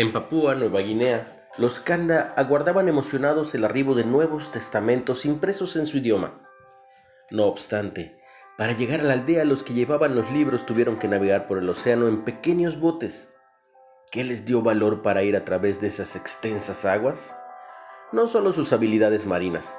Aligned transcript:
En 0.00 0.12
Papúa 0.12 0.54
Nueva 0.54 0.80
Guinea, 0.80 1.46
los 1.58 1.78
Kanda 1.78 2.32
aguardaban 2.34 2.88
emocionados 2.88 3.54
el 3.54 3.66
arribo 3.66 3.94
de 3.94 4.04
nuevos 4.04 4.50
testamentos 4.50 5.26
impresos 5.26 5.76
en 5.76 5.84
su 5.84 5.98
idioma. 5.98 6.40
No 7.30 7.44
obstante, 7.44 8.18
para 8.56 8.72
llegar 8.72 9.00
a 9.00 9.02
la 9.02 9.12
aldea 9.12 9.44
los 9.44 9.62
que 9.62 9.74
llevaban 9.74 10.16
los 10.16 10.30
libros 10.30 10.64
tuvieron 10.64 10.96
que 10.98 11.06
navegar 11.06 11.46
por 11.46 11.58
el 11.58 11.68
océano 11.68 12.08
en 12.08 12.24
pequeños 12.24 12.80
botes. 12.80 13.34
¿Qué 14.10 14.24
les 14.24 14.46
dio 14.46 14.62
valor 14.62 15.02
para 15.02 15.22
ir 15.22 15.36
a 15.36 15.44
través 15.44 15.82
de 15.82 15.88
esas 15.88 16.16
extensas 16.16 16.86
aguas? 16.86 17.36
No 18.10 18.26
solo 18.26 18.54
sus 18.54 18.72
habilidades 18.72 19.26
marinas, 19.26 19.78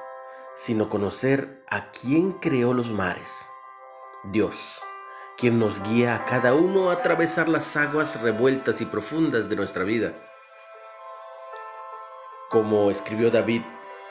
sino 0.54 0.88
conocer 0.88 1.64
a 1.68 1.90
quién 1.90 2.30
creó 2.34 2.74
los 2.74 2.92
mares. 2.92 3.48
Dios 4.30 4.82
quien 5.42 5.58
nos 5.58 5.82
guía 5.82 6.14
a 6.14 6.24
cada 6.24 6.54
uno 6.54 6.88
a 6.88 6.92
atravesar 6.92 7.48
las 7.48 7.76
aguas 7.76 8.22
revueltas 8.22 8.80
y 8.80 8.84
profundas 8.84 9.48
de 9.48 9.56
nuestra 9.56 9.82
vida. 9.82 10.12
Como 12.48 12.92
escribió 12.92 13.28
David, 13.28 13.62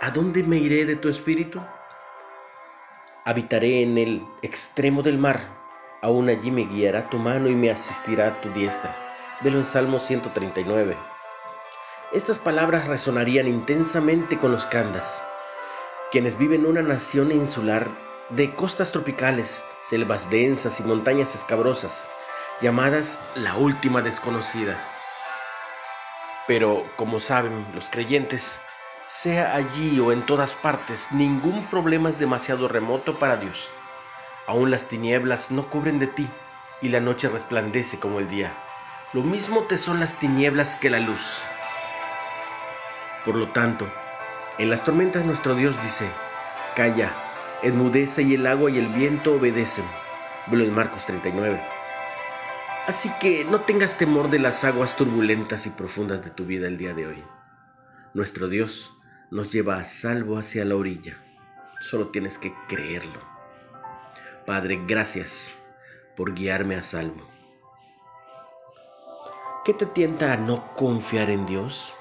¿a 0.02 0.12
dónde 0.12 0.44
me 0.44 0.58
iré 0.58 0.84
de 0.84 0.98
tu 0.98 1.08
espíritu? 1.08 1.62
Habitaré 3.24 3.82
en 3.82 3.98
el 3.98 4.28
extremo 4.42 5.04
del 5.04 5.18
mar, 5.18 5.40
aún 6.02 6.28
allí 6.28 6.52
me 6.52 6.66
guiará 6.66 7.10
tu 7.10 7.18
mano 7.18 7.48
y 7.48 7.56
me 7.56 7.72
asistirá 7.72 8.42
tu 8.42 8.50
diestra. 8.50 8.94
Velo 9.40 9.60
en 9.60 9.66
Salmo 9.66 10.00
139. 10.00 10.98
Estas 12.12 12.40
palabras 12.40 12.90
resonarían 12.90 13.48
intensamente 13.48 14.38
con 14.38 14.52
los 14.52 14.66
candas, 14.66 15.24
quienes 16.12 16.38
viven 16.38 16.66
en 16.66 16.72
una 16.72 16.82
nación 16.82 17.32
insular 17.32 17.88
de 18.32 18.54
costas 18.56 18.94
tropicales, 18.94 19.64
selvas 19.84 20.30
densas 20.30 20.80
y 20.80 20.84
montañas 20.84 21.36
escabrosas, 21.36 22.10
llamadas 22.62 23.20
la 23.36 23.56
última 23.56 24.02
desconocida. 24.02 24.78
Pero, 26.48 26.86
como 26.96 27.20
saben 27.20 27.66
los 27.76 27.90
creyentes, 27.90 28.62
sea 29.08 29.56
allí 29.56 30.00
o 30.00 30.14
en 30.14 30.22
todas 30.26 30.54
partes, 30.54 31.12
ningún 31.12 31.62
problema 31.66 32.10
es 32.10 32.20
demasiado 32.20 32.70
remoto 32.70 33.14
para 33.16 33.36
Dios. 33.36 33.68
Aún 34.48 34.72
las 34.72 34.86
tinieblas 34.86 35.52
no 35.52 35.70
cubren 35.70 36.00
de 36.00 36.08
ti 36.08 36.30
y 36.82 36.88
la 36.88 37.02
noche 37.02 37.28
resplandece 37.28 38.00
como 38.00 38.20
el 38.20 38.30
día. 38.30 38.52
Lo 39.14 39.24
mismo 39.24 39.60
te 39.68 39.78
son 39.78 40.00
las 40.00 40.14
tinieblas 40.14 40.76
que 40.76 40.90
la 40.90 41.00
luz. 41.00 41.40
Por 43.26 43.36
lo 43.36 43.50
tanto, 43.50 43.86
en 44.58 44.70
las 44.70 44.86
tormentas 44.86 45.26
nuestro 45.26 45.54
Dios 45.54 45.76
dice, 45.84 46.10
calla, 46.76 47.12
enmudece 47.64 48.24
y 48.24 48.36
el 48.36 48.48
agua 48.48 48.72
y 48.72 48.78
el 48.80 48.88
viento 48.88 49.36
obedecen. 49.36 49.86
Velo 50.48 50.64
en 50.64 50.74
Marcos 50.74 51.06
39. 51.06 51.60
Así 52.88 53.12
que 53.20 53.46
no 53.46 53.60
tengas 53.60 53.98
temor 53.98 54.30
de 54.30 54.40
las 54.40 54.64
aguas 54.64 54.98
turbulentas 54.98 55.68
y 55.68 55.70
profundas 55.70 56.24
de 56.24 56.32
tu 56.32 56.46
vida 56.46 56.68
el 56.68 56.78
día 56.78 56.94
de 56.94 57.08
hoy. 57.08 57.24
Nuestro 58.14 58.48
Dios 58.48 58.94
nos 59.30 59.52
lleva 59.52 59.78
a 59.78 59.86
salvo 59.86 60.38
hacia 60.38 60.66
la 60.66 60.76
orilla. 60.76 61.18
Solo 61.80 62.10
tienes 62.10 62.38
que 62.38 62.54
creerlo. 62.68 63.22
Padre, 64.46 64.82
gracias 64.88 65.56
por 66.16 66.34
guiarme 66.34 66.76
a 66.76 66.84
salvo. 66.84 67.28
¿Qué 69.64 69.74
te 69.74 69.86
tienta 69.86 70.34
a 70.34 70.38
no 70.38 70.74
confiar 70.74 71.30
en 71.30 71.46
Dios? 71.46 71.94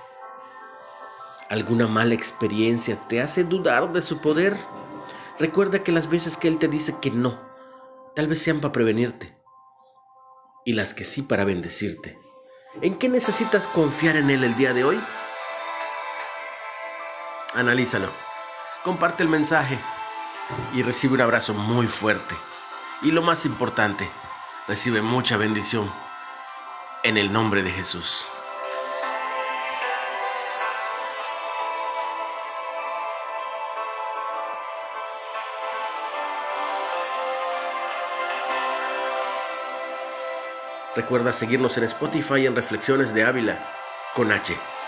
¿Alguna 1.51 1.87
mala 1.87 2.15
experiencia 2.15 2.97
te 3.09 3.21
hace 3.21 3.45
dudar 3.45 3.93
de 3.93 4.01
su 4.01 4.21
poder? 4.21 4.57
Recuerda 5.41 5.83
que 5.83 5.91
las 5.91 6.11
veces 6.11 6.37
que 6.37 6.49
Él 6.49 6.59
te 6.59 6.69
dice 6.69 6.97
que 7.01 7.11
no, 7.11 7.41
tal 8.15 8.29
vez 8.29 8.43
sean 8.43 8.61
para 8.61 8.73
prevenirte 8.73 9.35
y 10.67 10.75
las 10.75 10.93
que 10.93 11.03
sí 11.03 11.23
para 11.23 11.47
bendecirte. 11.47 12.19
¿En 12.83 12.99
qué 12.99 13.09
necesitas 13.09 13.67
confiar 13.67 14.17
en 14.17 14.29
Él 14.29 14.45
el 14.45 14.55
día 14.59 14.75
de 14.75 14.85
hoy? 14.85 15.01
Analízalo, 17.55 18.11
comparte 18.85 19.23
el 19.23 19.31
mensaje 19.31 19.79
y 20.75 20.83
recibe 20.83 21.15
un 21.15 21.23
abrazo 21.23 21.55
muy 21.55 21.87
fuerte. 21.87 22.35
Y 23.01 23.11
lo 23.11 23.23
más 23.23 23.47
importante, 23.47 24.11
recibe 24.69 25.01
mucha 25.01 25.39
bendición 25.39 25.91
en 27.03 27.17
el 27.17 27.33
nombre 27.33 27.63
de 27.63 27.71
Jesús. 27.71 28.27
Recuerda 41.01 41.33
seguirnos 41.33 41.79
en 41.79 41.85
Spotify 41.85 42.45
en 42.45 42.55
Reflexiones 42.55 43.15
de 43.15 43.25
Ávila 43.25 43.57
con 44.15 44.31
H. 44.31 44.80